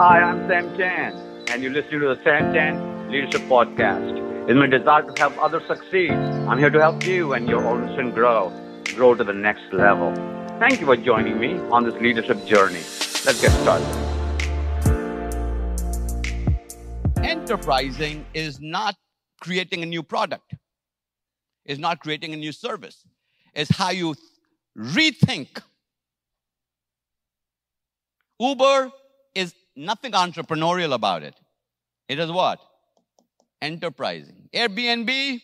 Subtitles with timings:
[0.00, 4.48] Hi, I'm Sam Chand, and you're listening to the Sam Chand Leadership Podcast.
[4.48, 6.12] It's my desire to help others succeed.
[6.12, 8.52] I'm here to help you and your organization grow,
[8.94, 10.14] grow to the next level.
[10.60, 12.84] Thank you for joining me on this leadership journey.
[13.26, 13.88] Let's get started.
[17.24, 18.94] Enterprising is not
[19.40, 20.54] creating a new product,
[21.64, 23.04] is not creating a new service.
[23.52, 24.14] It's how you
[24.78, 25.60] rethink.
[28.38, 28.92] Uber
[29.34, 31.34] is nothing entrepreneurial about it.
[32.08, 32.60] It is what?
[33.62, 34.48] Enterprising.
[34.52, 35.40] Airbnb,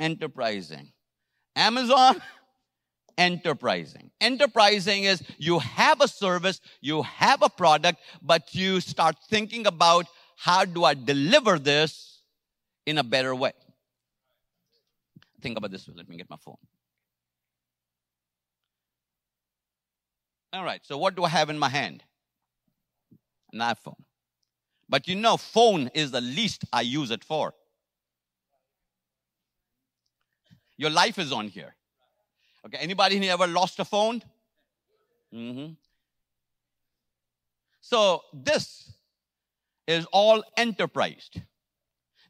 [0.00, 0.92] enterprising.
[1.54, 2.20] Amazon,
[3.18, 4.10] enterprising.
[4.20, 10.06] Enterprising is you have a service, you have a product, but you start thinking about
[10.36, 12.22] how do I deliver this
[12.86, 13.52] in a better way.
[15.40, 15.88] Think about this.
[15.94, 16.56] Let me get my phone.
[20.52, 22.02] All right, so what do I have in my hand?
[23.52, 23.96] An iPhone.
[24.88, 27.54] But you know, phone is the least I use it for.
[30.76, 31.74] Your life is on here.
[32.64, 34.22] Okay, anybody here ever lost a phone?
[35.34, 35.72] Mm-hmm.
[37.80, 38.92] So this
[39.86, 41.40] is all enterprised.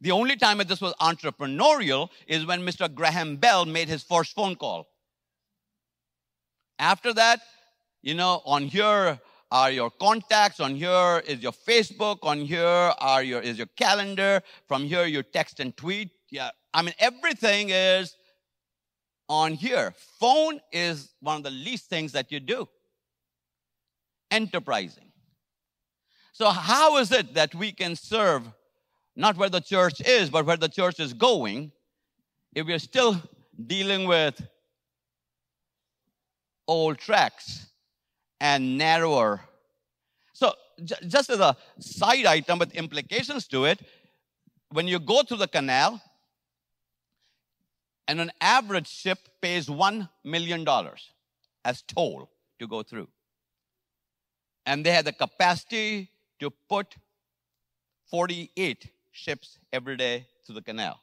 [0.00, 2.92] The only time that this was entrepreneurial is when Mr.
[2.92, 4.88] Graham Bell made his first phone call.
[6.78, 7.40] After that,
[8.02, 9.18] you know, on here
[9.50, 14.42] are your contacts, on here is your Facebook, on here are your is your calendar,
[14.66, 16.10] from here you text and tweet.
[16.30, 18.16] Yeah, I mean everything is
[19.28, 19.94] on here.
[20.20, 22.68] Phone is one of the least things that you do.
[24.30, 25.10] Enterprising.
[26.32, 28.42] So how is it that we can serve
[29.16, 31.72] not where the church is, but where the church is going,
[32.54, 33.20] if we're still
[33.66, 34.40] dealing with
[36.68, 37.66] old tracks
[38.40, 39.40] and narrower.
[40.32, 40.52] So,
[40.84, 43.80] j- just as a side item with implications to it,
[44.70, 46.00] when you go through the canal,
[48.06, 50.66] and an average ship pays $1 million
[51.64, 53.08] as toll to go through.
[54.64, 56.10] And they had the capacity
[56.40, 56.96] to put
[58.10, 61.00] 48 ships every day through the canal.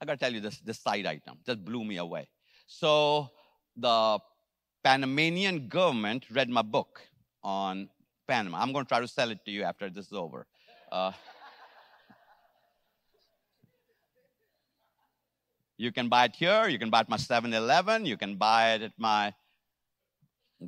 [0.00, 2.28] I gotta tell you this, this side item just blew me away.
[2.66, 3.30] So
[3.76, 4.18] the
[4.86, 7.00] Panamanian government read my book
[7.42, 7.88] on
[8.28, 8.58] Panama.
[8.58, 10.46] I'm gonna try to sell it to you after this is over.
[10.92, 11.10] Uh,
[15.76, 18.36] you can buy it here, you can buy it at my 7 Eleven, you can
[18.36, 19.34] buy it at my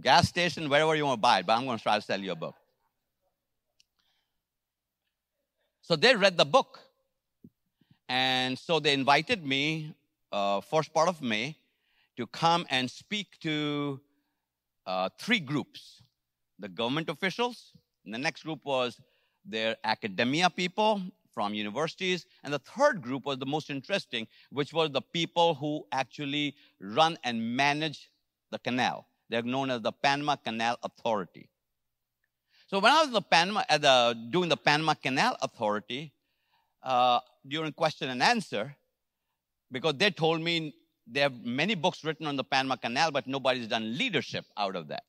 [0.01, 2.21] gas station, wherever you want to buy it, but I'm going to try to sell
[2.21, 2.57] you a book.
[5.83, 6.81] So they read the book.
[8.09, 9.95] And so they invited me,
[10.33, 11.57] uh, first part of May,
[12.17, 14.01] to come and speak to
[14.89, 16.03] uh, three groups
[16.59, 17.73] the government officials,
[18.05, 19.01] and the next group was
[19.45, 21.01] their academia people
[21.33, 25.87] from universities, and the third group was the most interesting, which was the people who
[25.93, 28.11] actually run and manage
[28.51, 29.07] the canal.
[29.29, 31.49] They're known as the Panama Canal Authority.
[32.67, 36.13] So when I was the Panama, at the, doing the Panama Canal Authority,
[36.83, 38.75] uh, during question and answer,
[39.71, 40.75] because they told me
[41.11, 44.89] they are many books written on the Panama Canal, but nobody's done leadership out of
[44.89, 45.05] that.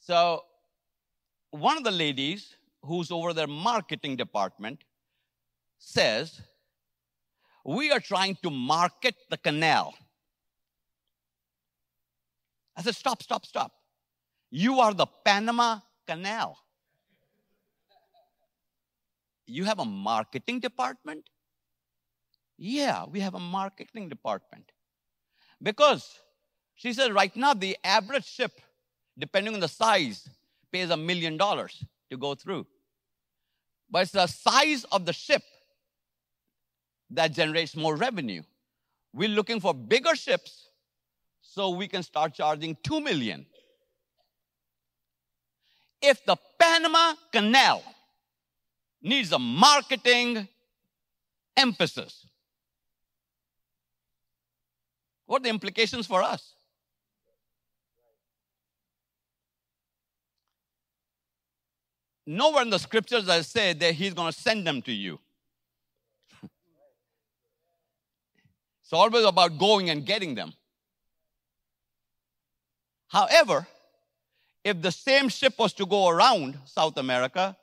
[0.00, 0.44] So
[1.50, 4.84] one of the ladies who's over their marketing department
[5.78, 6.40] says,
[7.64, 9.94] we are trying to market the canal.
[12.76, 13.72] I said, stop, stop, stop.
[14.50, 16.58] You are the Panama Canal.
[19.46, 21.28] You have a marketing department?
[22.58, 24.70] Yeah, we have a marketing department.
[25.62, 26.18] Because
[26.74, 28.52] she says right now the average ship,
[29.18, 30.28] depending on the size,
[30.72, 32.66] pays a million dollars to go through.
[33.90, 35.42] But it's the size of the ship
[37.10, 38.42] that generates more revenue.
[39.12, 40.68] We're looking for bigger ships
[41.40, 43.46] so we can start charging 2 million.
[46.02, 47.82] If the Panama Canal
[49.00, 50.48] needs a marketing
[51.56, 52.26] emphasis,
[55.26, 56.54] what are the implications for us?
[62.26, 65.18] Nowhere in the scriptures I say that he's going to send them to you.
[68.82, 70.54] it's always about going and getting them.
[73.08, 73.66] However,
[74.64, 77.56] if the same ship was to go around South America,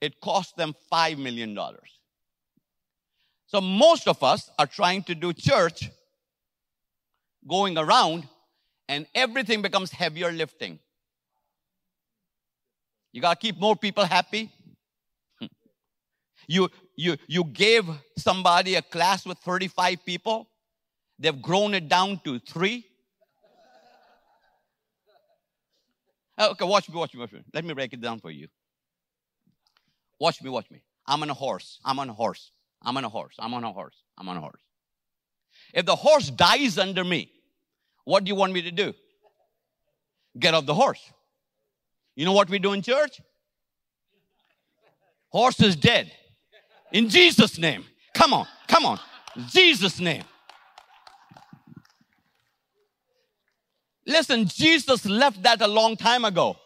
[0.00, 1.58] it cost them $5 million.
[3.46, 5.90] So most of us are trying to do church
[7.46, 8.28] going around,
[8.88, 10.78] and everything becomes heavier lifting.
[13.12, 14.50] You got to keep more people happy.
[16.48, 17.84] You, you, you gave
[18.18, 20.48] somebody a class with 35 people.
[21.16, 22.86] They've grown it down to three.
[26.38, 27.42] Oh, okay, watch me, watch me, watch me.
[27.54, 28.48] Let me break it down for you.
[30.18, 30.82] Watch me, watch me.
[31.06, 31.78] I'm on a horse.
[31.84, 32.50] I'm on a horse.
[32.82, 33.36] I'm on a horse.
[33.38, 34.02] I'm on a horse.
[34.18, 34.62] I'm on a horse.
[35.72, 37.30] If the horse dies under me,
[38.04, 38.94] what do you want me to do?
[40.38, 41.00] Get off the horse.
[42.16, 43.20] You know what we do in church?
[45.30, 46.12] Horse is dead.
[46.92, 47.84] In Jesus' name.
[48.14, 48.98] Come on, come on.
[49.48, 50.24] Jesus' name.
[54.06, 56.56] Listen, Jesus left that a long time ago.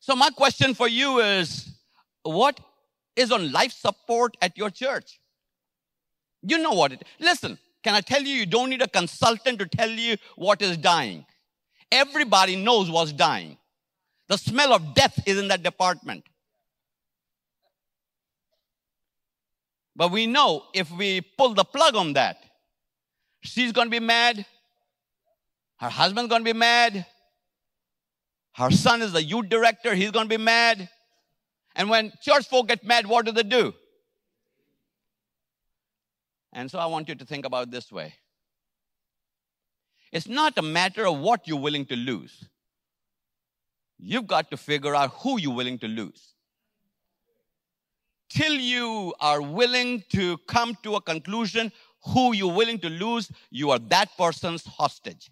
[0.00, 1.68] So, my question for you is
[2.22, 2.58] what
[3.16, 5.20] is on life support at your church?
[6.42, 9.66] You know what it Listen, can I tell you, you don't need a consultant to
[9.66, 11.24] tell you what is dying.
[11.90, 13.56] Everybody knows what's dying.
[14.28, 16.24] The smell of death is in that department.
[19.94, 22.38] But we know if we pull the plug on that,
[23.40, 24.44] she's going to be mad.
[25.78, 27.06] Her husband's going to be mad.
[28.54, 29.94] Her son is the youth director.
[29.94, 30.88] He's going to be mad.
[31.76, 33.74] And when church folk get mad, what do they do?
[36.52, 38.14] And so I want you to think about this way.
[40.10, 42.48] It's not a matter of what you're willing to lose.
[43.98, 46.32] You've got to figure out who you're willing to lose.
[48.30, 51.70] Till you are willing to come to a conclusion
[52.06, 55.30] who you're willing to lose, you are that person's hostage.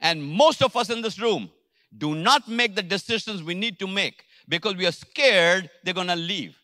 [0.00, 1.50] And most of us in this room
[1.96, 6.06] do not make the decisions we need to make because we are scared they're going
[6.08, 6.58] to leave.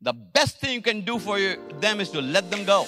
[0.00, 1.38] The best thing you can do for
[1.80, 2.86] them is to let them go.